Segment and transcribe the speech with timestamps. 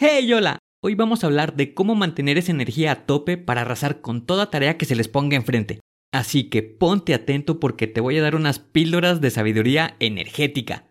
[0.00, 0.60] Hey, hola.
[0.80, 4.48] Hoy vamos a hablar de cómo mantener esa energía a tope para arrasar con toda
[4.48, 5.80] tarea que se les ponga enfrente.
[6.12, 10.84] Así que ponte atento porque te voy a dar unas píldoras de sabiduría energética.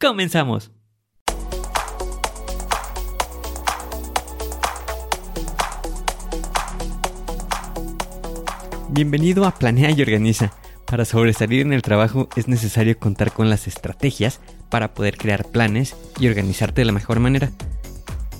[0.00, 0.70] ¡Comenzamos!
[8.88, 10.54] Bienvenido a Planea y Organiza.
[10.86, 14.40] Para sobresalir en el trabajo es necesario contar con las estrategias
[14.70, 17.52] para poder crear planes y organizarte de la mejor manera.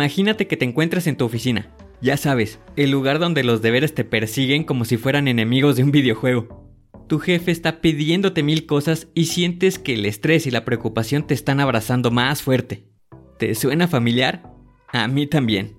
[0.00, 1.68] Imagínate que te encuentras en tu oficina.
[2.00, 5.90] Ya sabes, el lugar donde los deberes te persiguen como si fueran enemigos de un
[5.90, 6.72] videojuego.
[7.06, 11.34] Tu jefe está pidiéndote mil cosas y sientes que el estrés y la preocupación te
[11.34, 12.86] están abrazando más fuerte.
[13.38, 14.50] ¿Te suena familiar?
[14.88, 15.76] A mí también.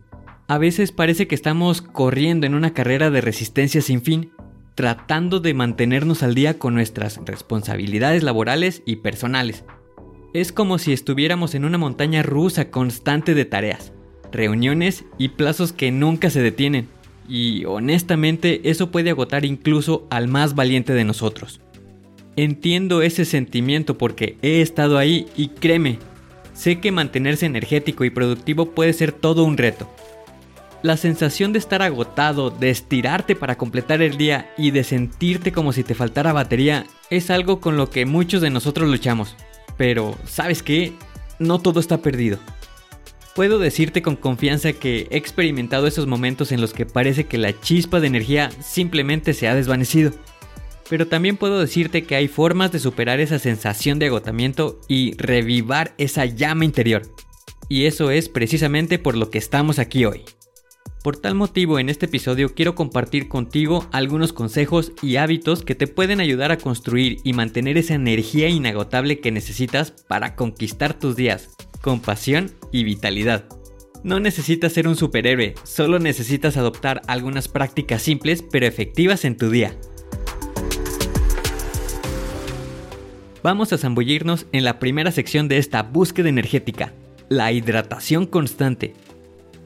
[0.47, 4.33] A veces parece que estamos corriendo en una carrera de resistencia sin fin,
[4.75, 9.63] tratando de mantenernos al día con nuestras responsabilidades laborales y personales
[10.33, 13.93] es como si estuviéramos en una montaña rusa constante de tareas,
[14.31, 16.87] reuniones y plazos que nunca se detienen.
[17.27, 21.61] Y honestamente eso puede agotar incluso al más valiente de nosotros.
[22.35, 25.99] Entiendo ese sentimiento porque he estado ahí y créeme,
[26.53, 29.89] sé que mantenerse energético y productivo puede ser todo un reto.
[30.81, 35.73] La sensación de estar agotado, de estirarte para completar el día y de sentirte como
[35.73, 39.35] si te faltara batería es algo con lo que muchos de nosotros luchamos.
[39.77, 40.93] Pero, ¿sabes qué?
[41.37, 42.39] No todo está perdido.
[43.35, 47.57] Puedo decirte con confianza que he experimentado esos momentos en los que parece que la
[47.59, 50.11] chispa de energía simplemente se ha desvanecido.
[50.89, 55.93] Pero también puedo decirte que hay formas de superar esa sensación de agotamiento y revivar
[55.97, 57.03] esa llama interior.
[57.69, 60.25] Y eso es precisamente por lo que estamos aquí hoy.
[61.03, 65.87] Por tal motivo, en este episodio quiero compartir contigo algunos consejos y hábitos que te
[65.87, 71.49] pueden ayudar a construir y mantener esa energía inagotable que necesitas para conquistar tus días,
[71.81, 73.45] con pasión y vitalidad.
[74.03, 79.49] No necesitas ser un superhéroe, solo necesitas adoptar algunas prácticas simples pero efectivas en tu
[79.49, 79.75] día.
[83.41, 86.93] Vamos a zambullirnos en la primera sección de esta búsqueda energética,
[87.27, 88.93] la hidratación constante.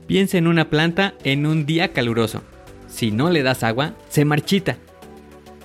[0.08, 2.44] Piensa en una planta en un día caluroso.
[2.88, 4.78] Si no le das agua, se marchita.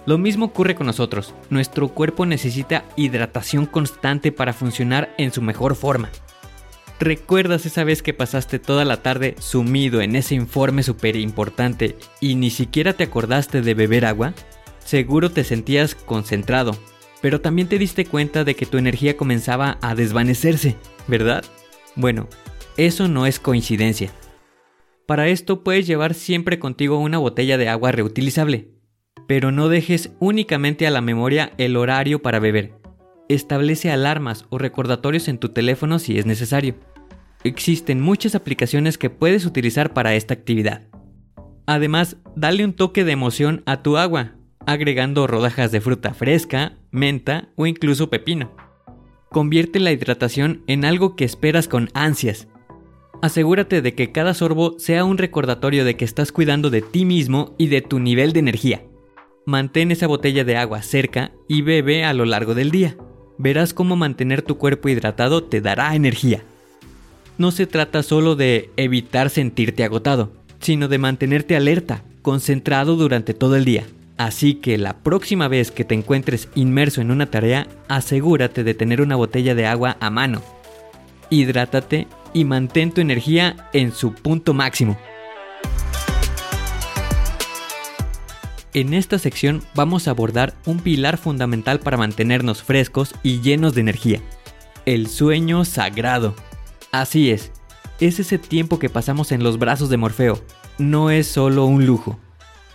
[0.06, 1.34] Lo mismo ocurre con nosotros.
[1.50, 6.10] Nuestro cuerpo necesita hidratación constante para funcionar en su mejor forma.
[6.98, 12.34] ¿Recuerdas esa vez que pasaste toda la tarde sumido en ese informe súper importante y
[12.34, 14.34] ni siquiera te acordaste de beber agua?
[14.84, 16.76] Seguro te sentías concentrado,
[17.22, 21.44] pero también te diste cuenta de que tu energía comenzaba a desvanecerse, ¿verdad?
[21.94, 22.28] Bueno,
[22.76, 24.10] eso no es coincidencia.
[25.10, 28.68] Para esto puedes llevar siempre contigo una botella de agua reutilizable,
[29.26, 32.74] pero no dejes únicamente a la memoria el horario para beber.
[33.28, 36.76] Establece alarmas o recordatorios en tu teléfono si es necesario.
[37.42, 40.86] Existen muchas aplicaciones que puedes utilizar para esta actividad.
[41.66, 47.48] Además, dale un toque de emoción a tu agua, agregando rodajas de fruta fresca, menta
[47.56, 48.54] o incluso pepino.
[49.28, 52.46] Convierte la hidratación en algo que esperas con ansias
[53.22, 57.54] Asegúrate de que cada sorbo sea un recordatorio de que estás cuidando de ti mismo
[57.58, 58.82] y de tu nivel de energía.
[59.44, 62.96] Mantén esa botella de agua cerca y bebe a lo largo del día.
[63.36, 66.42] Verás cómo mantener tu cuerpo hidratado te dará energía.
[67.36, 73.56] No se trata solo de evitar sentirte agotado, sino de mantenerte alerta, concentrado durante todo
[73.56, 73.84] el día.
[74.16, 79.00] Así que la próxima vez que te encuentres inmerso en una tarea, asegúrate de tener
[79.00, 80.42] una botella de agua a mano.
[81.30, 84.98] Hidrátate y mantén tu energía en su punto máximo.
[88.72, 93.80] En esta sección vamos a abordar un pilar fundamental para mantenernos frescos y llenos de
[93.80, 94.20] energía,
[94.86, 96.36] el sueño sagrado.
[96.92, 97.50] Así es,
[97.98, 100.40] es ese tiempo que pasamos en los brazos de Morfeo.
[100.78, 102.20] No es solo un lujo,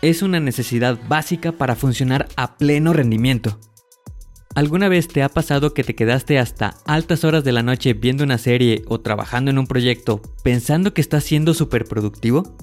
[0.02, 3.57] es una necesidad básica para funcionar a pleno rendimiento.
[4.56, 8.24] ¿Alguna vez te ha pasado que te quedaste hasta altas horas de la noche viendo
[8.24, 12.56] una serie o trabajando en un proyecto pensando que estás siendo súper productivo?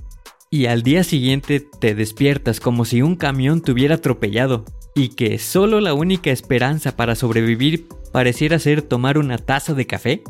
[0.48, 5.38] Y al día siguiente te despiertas como si un camión te hubiera atropellado y que
[5.38, 10.22] solo la única esperanza para sobrevivir pareciera ser tomar una taza de café?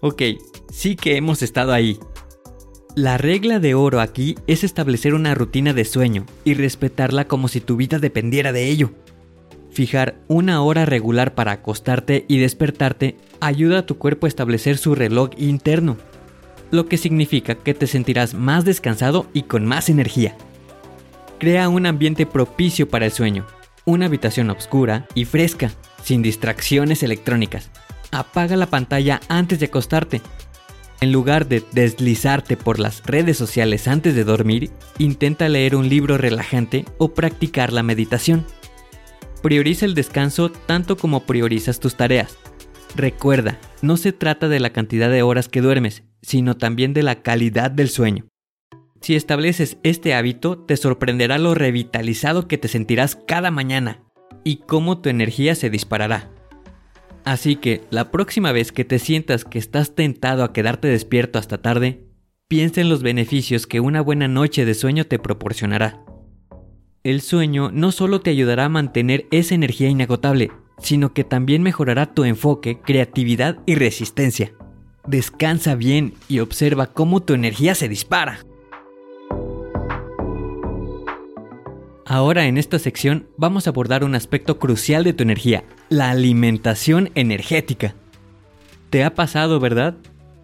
[0.00, 0.22] Ok,
[0.72, 1.98] sí que hemos estado ahí.
[2.96, 7.60] La regla de oro aquí es establecer una rutina de sueño y respetarla como si
[7.60, 8.90] tu vida dependiera de ello.
[9.70, 14.94] Fijar una hora regular para acostarte y despertarte ayuda a tu cuerpo a establecer su
[14.94, 15.96] reloj interno,
[16.70, 20.36] lo que significa que te sentirás más descansado y con más energía.
[21.38, 23.46] Crea un ambiente propicio para el sueño,
[23.84, 25.70] una habitación oscura y fresca,
[26.02, 27.70] sin distracciones electrónicas.
[28.10, 30.20] Apaga la pantalla antes de acostarte.
[31.00, 36.18] En lugar de deslizarte por las redes sociales antes de dormir, intenta leer un libro
[36.18, 38.44] relajante o practicar la meditación.
[39.42, 42.36] Prioriza el descanso tanto como priorizas tus tareas.
[42.96, 47.22] Recuerda, no se trata de la cantidad de horas que duermes, sino también de la
[47.22, 48.26] calidad del sueño.
[49.00, 54.02] Si estableces este hábito, te sorprenderá lo revitalizado que te sentirás cada mañana
[54.42, 56.30] y cómo tu energía se disparará.
[57.24, 61.58] Así que la próxima vez que te sientas que estás tentado a quedarte despierto hasta
[61.58, 62.06] tarde,
[62.48, 66.02] piensa en los beneficios que una buena noche de sueño te proporcionará.
[67.04, 72.12] El sueño no solo te ayudará a mantener esa energía inagotable, sino que también mejorará
[72.12, 74.52] tu enfoque, creatividad y resistencia.
[75.06, 78.40] Descansa bien y observa cómo tu energía se dispara.
[82.04, 87.10] Ahora en esta sección vamos a abordar un aspecto crucial de tu energía, la alimentación
[87.14, 87.94] energética.
[88.90, 89.94] ¿Te ha pasado, verdad?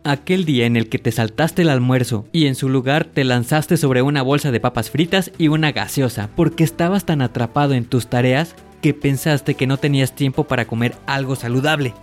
[0.06, 3.78] Aquel día en el que te saltaste el almuerzo y en su lugar te lanzaste
[3.78, 8.08] sobre una bolsa de papas fritas y una gaseosa porque estabas tan atrapado en tus
[8.08, 11.94] tareas que pensaste que no tenías tiempo para comer algo saludable.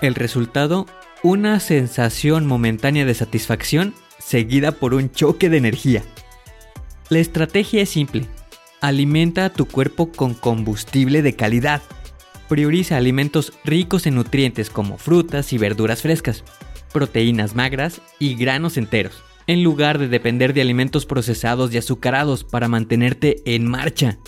[0.00, 0.86] El resultado,
[1.24, 6.04] una sensación momentánea de satisfacción seguida por un choque de energía.
[7.08, 8.28] La estrategia es simple,
[8.80, 11.80] Alimenta a tu cuerpo con combustible de calidad.
[12.48, 16.44] Prioriza alimentos ricos en nutrientes como frutas y verduras frescas,
[16.94, 22.68] proteínas magras y granos enteros, en lugar de depender de alimentos procesados y azucarados para
[22.68, 24.18] mantenerte en marcha.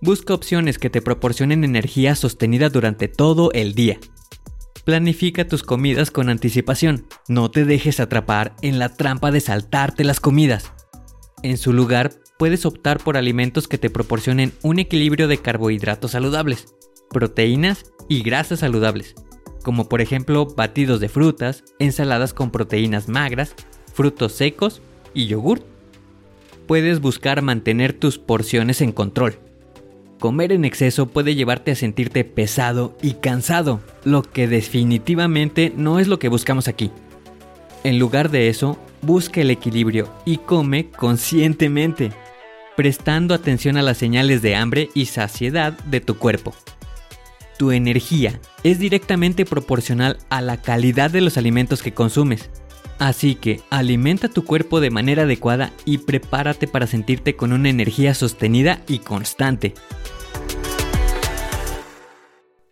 [0.00, 4.00] Busca opciones que te proporcionen energía sostenida durante todo el día.
[4.84, 7.06] Planifica tus comidas con anticipación.
[7.28, 10.72] No te dejes atrapar en la trampa de saltarte las comidas.
[11.42, 16.74] En su lugar, puedes optar por alimentos que te proporcionen un equilibrio de carbohidratos saludables,
[17.10, 19.14] proteínas y grasas saludables,
[19.62, 23.54] como por ejemplo batidos de frutas, ensaladas con proteínas magras,
[23.92, 24.82] frutos secos
[25.14, 25.62] y yogur.
[26.66, 29.38] Puedes buscar mantener tus porciones en control.
[30.18, 36.08] Comer en exceso puede llevarte a sentirte pesado y cansado, lo que definitivamente no es
[36.08, 36.90] lo que buscamos aquí.
[37.84, 42.12] En lugar de eso, busca el equilibrio y come conscientemente
[42.80, 46.54] prestando atención a las señales de hambre y saciedad de tu cuerpo.
[47.60, 52.48] Tu energía es directamente proporcional a la calidad de los alimentos que consumes.
[52.98, 58.14] Así que alimenta tu cuerpo de manera adecuada y prepárate para sentirte con una energía
[58.14, 59.74] sostenida y constante.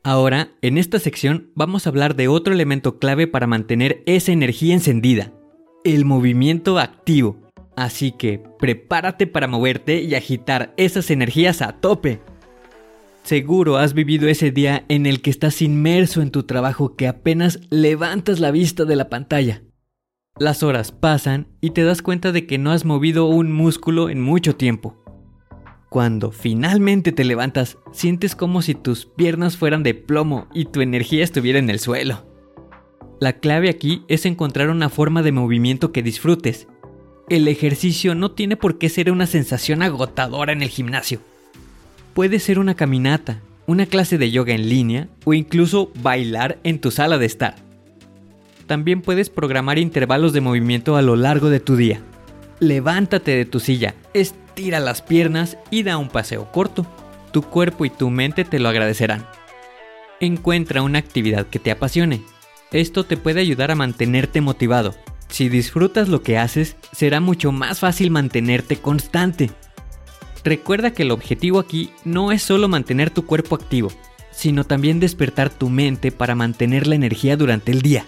[0.02, 4.72] Ahora, en esta sección vamos a hablar de otro elemento clave para mantener esa energía
[4.72, 5.34] encendida,
[5.84, 7.36] el movimiento activo.
[7.76, 12.22] Así que prepárate para moverte y agitar esas energías a tope.
[13.28, 17.60] Seguro has vivido ese día en el que estás inmerso en tu trabajo que apenas
[17.68, 19.64] levantas la vista de la pantalla.
[20.38, 24.22] Las horas pasan y te das cuenta de que no has movido un músculo en
[24.22, 24.96] mucho tiempo.
[25.90, 31.22] Cuando finalmente te levantas, sientes como si tus piernas fueran de plomo y tu energía
[31.22, 32.26] estuviera en el suelo.
[33.20, 36.66] La clave aquí es encontrar una forma de movimiento que disfrutes
[37.28, 41.20] el ejercicio no tiene por qué ser una sensación agotadora en el gimnasio.
[42.18, 46.90] Puede ser una caminata, una clase de yoga en línea o incluso bailar en tu
[46.90, 47.54] sala de estar.
[48.66, 52.00] También puedes programar intervalos de movimiento a lo largo de tu día.
[52.58, 56.84] Levántate de tu silla, estira las piernas y da un paseo corto.
[57.30, 59.24] Tu cuerpo y tu mente te lo agradecerán.
[60.18, 62.22] Encuentra una actividad que te apasione.
[62.72, 64.96] Esto te puede ayudar a mantenerte motivado
[65.28, 69.50] si disfrutas lo que haces, será mucho más fácil mantenerte constante.
[70.48, 73.92] Recuerda que el objetivo aquí no es solo mantener tu cuerpo activo,
[74.30, 78.06] sino también despertar tu mente para mantener la energía durante el día.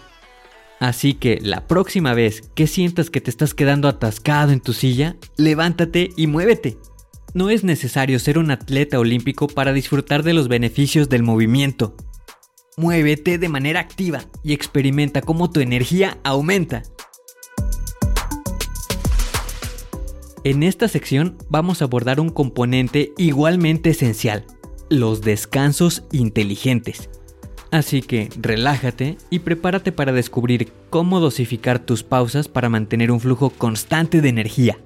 [0.78, 5.16] Así que la próxima vez que sientas que te estás quedando atascado en tu silla,
[5.36, 6.78] levántate y muévete.
[7.34, 11.94] No es necesario ser un atleta olímpico para disfrutar de los beneficios del movimiento.
[12.78, 16.84] Muévete de manera activa y experimenta cómo tu energía aumenta.
[20.42, 24.46] En esta sección vamos a abordar un componente igualmente esencial,
[24.88, 27.10] los descansos inteligentes.
[27.70, 33.50] Así que relájate y prepárate para descubrir cómo dosificar tus pausas para mantener un flujo
[33.50, 34.78] constante de energía.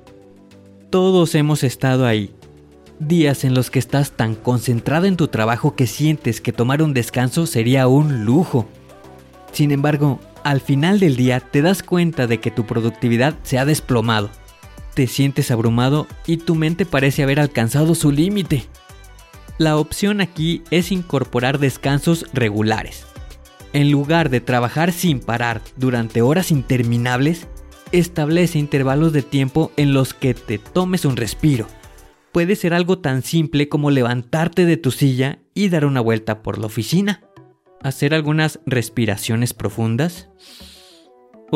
[0.90, 2.34] Todos hemos estado ahí.
[2.98, 6.94] Días en los que estás tan concentrado en tu trabajo que sientes que tomar un
[6.94, 8.66] descanso sería un lujo.
[9.52, 13.64] Sin embargo, al final del día te das cuenta de que tu productividad se ha
[13.64, 14.30] desplomado.
[14.94, 18.64] Te sientes abrumado y tu mente parece haber alcanzado su límite.
[19.58, 23.06] La opción aquí es incorporar descansos regulares.
[23.72, 27.48] En lugar de trabajar sin parar durante horas interminables,
[27.90, 31.66] establece intervalos de tiempo en los que te tomes un respiro.
[32.30, 36.58] Puede ser algo tan simple como levantarte de tu silla y dar una vuelta por
[36.58, 37.20] la oficina,
[37.82, 40.28] hacer algunas respiraciones profundas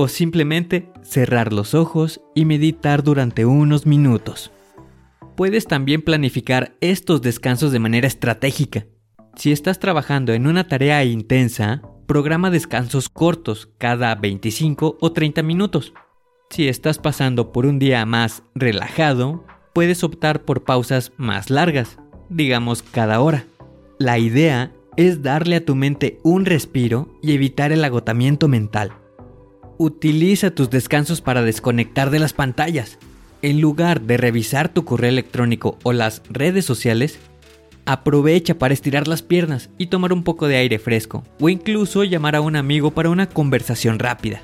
[0.00, 4.52] o simplemente cerrar los ojos y meditar durante unos minutos.
[5.36, 8.86] Puedes también planificar estos descansos de manera estratégica.
[9.34, 15.92] Si estás trabajando en una tarea intensa, programa descansos cortos cada 25 o 30 minutos.
[16.50, 22.84] Si estás pasando por un día más relajado, puedes optar por pausas más largas, digamos
[22.84, 23.46] cada hora.
[23.98, 28.92] La idea es darle a tu mente un respiro y evitar el agotamiento mental.
[29.80, 32.98] Utiliza tus descansos para desconectar de las pantallas.
[33.42, 37.20] En lugar de revisar tu correo electrónico o las redes sociales,
[37.86, 42.34] aprovecha para estirar las piernas y tomar un poco de aire fresco, o incluso llamar
[42.34, 44.42] a un amigo para una conversación rápida.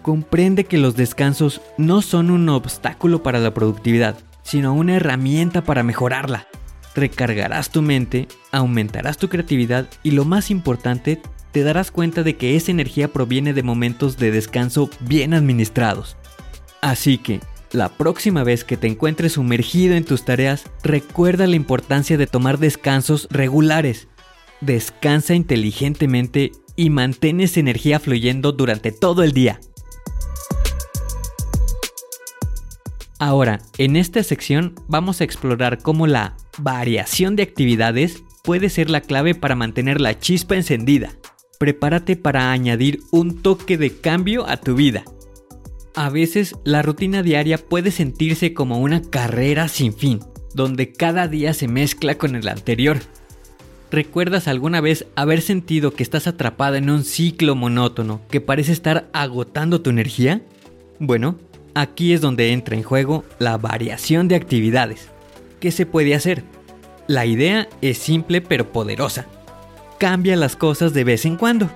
[0.00, 5.82] Comprende que los descansos no son un obstáculo para la productividad, sino una herramienta para
[5.82, 6.46] mejorarla.
[6.94, 11.20] Recargarás tu mente, aumentarás tu creatividad y lo más importante,
[11.58, 16.16] te darás cuenta de que esa energía proviene de momentos de descanso bien administrados.
[16.82, 17.40] Así que,
[17.72, 22.58] la próxima vez que te encuentres sumergido en tus tareas, recuerda la importancia de tomar
[22.60, 24.06] descansos regulares.
[24.60, 29.58] Descansa inteligentemente y mantén esa energía fluyendo durante todo el día.
[33.18, 39.00] Ahora, en esta sección vamos a explorar cómo la variación de actividades puede ser la
[39.00, 41.16] clave para mantener la chispa encendida.
[41.58, 45.04] Prepárate para añadir un toque de cambio a tu vida.
[45.96, 50.20] A veces la rutina diaria puede sentirse como una carrera sin fin,
[50.54, 52.98] donde cada día se mezcla con el anterior.
[53.90, 59.08] ¿Recuerdas alguna vez haber sentido que estás atrapada en un ciclo monótono que parece estar
[59.12, 60.42] agotando tu energía?
[61.00, 61.38] Bueno,
[61.74, 65.08] aquí es donde entra en juego la variación de actividades.
[65.58, 66.44] ¿Qué se puede hacer?
[67.08, 69.26] La idea es simple pero poderosa.
[69.98, 71.68] Cambia las cosas de vez en cuando.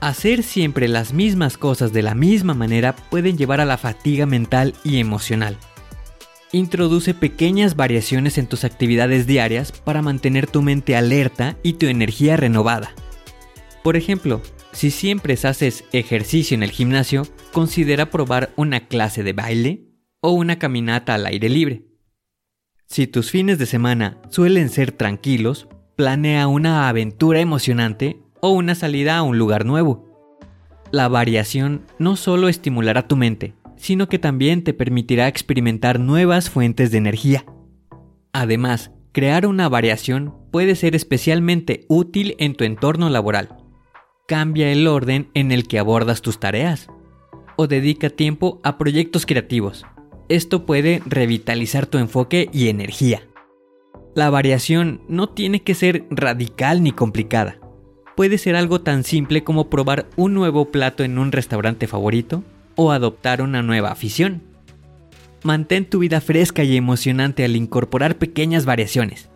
[0.00, 4.74] Hacer siempre las mismas cosas de la misma manera pueden llevar a la fatiga mental
[4.82, 5.56] y emocional.
[6.50, 12.36] Introduce pequeñas variaciones en tus actividades diarias para mantener tu mente alerta y tu energía
[12.36, 12.94] renovada.
[13.84, 19.84] Por ejemplo, si siempre haces ejercicio en el gimnasio, considera probar una clase de baile
[20.20, 21.84] o una caminata al aire libre.
[22.86, 25.68] Si tus fines de semana suelen ser tranquilos,
[26.00, 30.08] planea una aventura emocionante o una salida a un lugar nuevo.
[30.90, 36.90] La variación no solo estimulará tu mente, sino que también te permitirá experimentar nuevas fuentes
[36.90, 37.44] de energía.
[38.32, 43.58] Además, crear una variación puede ser especialmente útil en tu entorno laboral.
[44.26, 46.88] Cambia el orden en el que abordas tus tareas
[47.56, 49.84] o dedica tiempo a proyectos creativos.
[50.30, 53.20] Esto puede revitalizar tu enfoque y energía.
[54.14, 57.60] La variación no tiene que ser radical ni complicada
[58.20, 62.44] puede ser algo tan simple como probar un nuevo plato en un restaurante favorito
[62.76, 64.42] o adoptar una nueva afición.
[65.42, 69.30] Mantén tu vida fresca y emocionante al incorporar pequeñas variaciones.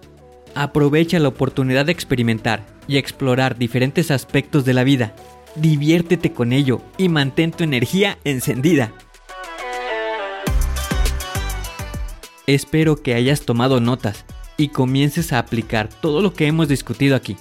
[0.54, 5.14] Aprovecha la oportunidad de experimentar y explorar diferentes aspectos de la vida.
[5.57, 8.93] Diviértete con ello y mantén tu energía encendida.
[12.47, 17.37] Espero que hayas tomado notas y comiences a aplicar todo lo que hemos discutido aquí.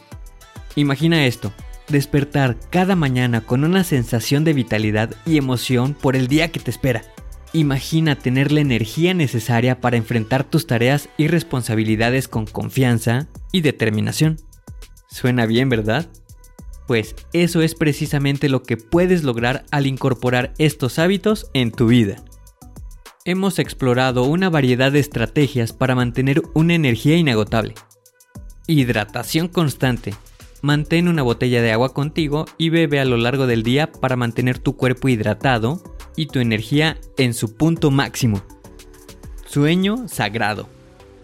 [0.75, 1.53] Imagina esto,
[1.88, 6.72] despertar cada mañana con una sensación de vitalidad y emoción por el día que te
[6.72, 7.03] espera.
[7.53, 14.38] Imagina tener la energía necesaria para enfrentar tus tareas y responsabilidades con confianza y determinación.
[15.08, 16.10] Suena bien, ¿verdad?
[16.88, 22.24] pues eso es precisamente lo que puedes lograr al incorporar estos hábitos en tu vida.
[23.25, 27.74] Hemos explorado una variedad de estrategias para mantener una energía inagotable.
[28.68, 30.13] Hidratación constante.
[30.62, 34.60] Mantén una botella de agua contigo y bebe a lo largo del día para mantener
[34.60, 35.82] tu cuerpo hidratado
[36.18, 38.44] y tu energía en su punto máximo.
[39.46, 40.68] Sueño sagrado.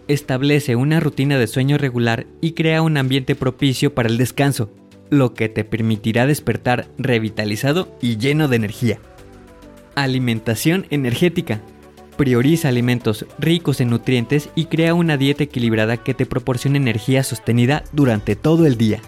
[0.08, 4.70] Establece una rutina de sueño regular y crea un ambiente propicio para el descanso,
[5.10, 9.00] lo que te permitirá despertar revitalizado y lleno de energía.
[9.96, 11.60] Alimentación energética.
[12.20, 17.82] Prioriza alimentos ricos en nutrientes y crea una dieta equilibrada que te proporcione energía sostenida
[17.92, 19.00] durante todo el día.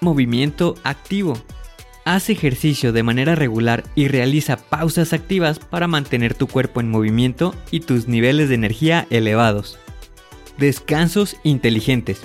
[0.00, 1.36] Movimiento activo.
[2.06, 7.54] Haz ejercicio de manera regular y realiza pausas activas para mantener tu cuerpo en movimiento
[7.70, 9.78] y tus niveles de energía elevados.
[10.56, 12.22] Descansos inteligentes.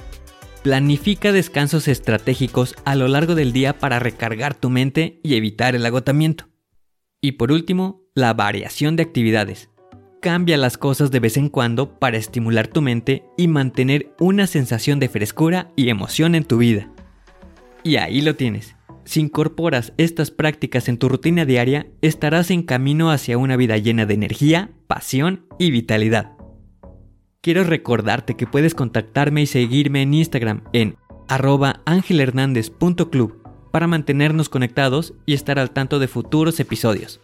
[0.63, 5.86] Planifica descansos estratégicos a lo largo del día para recargar tu mente y evitar el
[5.86, 6.48] agotamiento.
[7.19, 9.67] Y por último, la variación de actividades.
[10.21, 14.99] Cambia las cosas de vez en cuando para estimular tu mente y mantener una sensación
[14.99, 16.91] de frescura y emoción en tu vida.
[17.83, 18.75] Y ahí lo tienes.
[19.03, 24.05] Si incorporas estas prácticas en tu rutina diaria, estarás en camino hacia una vida llena
[24.05, 26.33] de energía, pasión y vitalidad.
[27.41, 30.97] Quiero recordarte que puedes contactarme y seguirme en Instagram en
[31.29, 37.21] arroba angelhernandez.club para mantenernos conectados y estar al tanto de futuros episodios.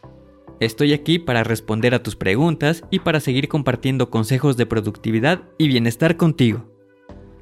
[0.59, 5.67] Estoy aquí para responder a tus preguntas y para seguir compartiendo consejos de productividad y
[5.67, 6.65] bienestar contigo.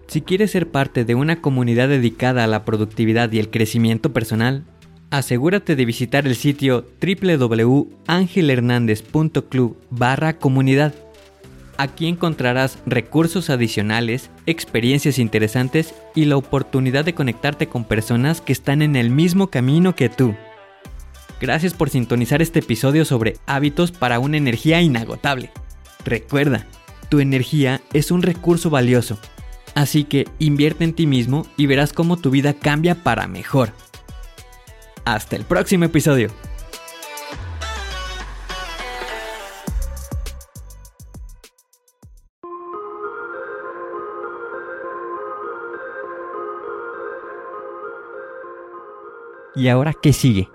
[0.08, 4.66] Si quieres ser parte de una comunidad dedicada a la productividad y el crecimiento personal,
[5.10, 10.94] asegúrate de visitar el sitio www.angelhernandez.club barra comunidad
[11.78, 18.82] Aquí encontrarás recursos adicionales, experiencias interesantes y la oportunidad de conectarte con personas que están
[18.82, 20.36] en el mismo camino que tú.
[21.40, 25.52] Gracias por sintonizar este episodio sobre hábitos para una energía inagotable.
[26.06, 26.66] Recuerda,
[27.10, 29.20] tu energía es un recurso valioso,
[29.74, 33.74] así que invierte en ti mismo y verás cómo tu vida cambia para mejor.
[35.04, 36.30] Hasta el próximo episodio.
[49.58, 50.55] ¿Y ahora qué sigue?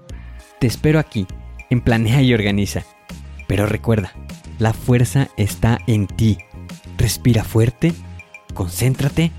[0.61, 1.25] Te espero aquí,
[1.71, 2.83] en Planea y Organiza.
[3.47, 4.13] Pero recuerda,
[4.59, 6.37] la fuerza está en ti.
[6.99, 7.93] Respira fuerte,
[8.53, 9.31] concéntrate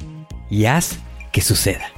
[0.50, 0.98] y haz
[1.30, 1.92] que suceda.